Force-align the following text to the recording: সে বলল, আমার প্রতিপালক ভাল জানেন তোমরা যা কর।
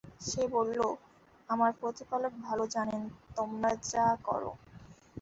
সে 0.21 0.43
বলল, 0.53 0.79
আমার 1.49 1.71
প্রতিপালক 1.79 2.33
ভাল 2.41 2.59
জানেন 2.75 3.01
তোমরা 3.37 3.69
যা 3.89 4.05
কর। 4.23 4.43